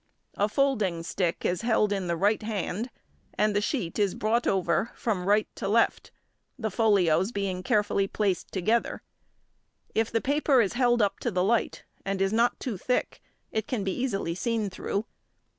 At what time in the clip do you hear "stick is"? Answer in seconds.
1.03-1.61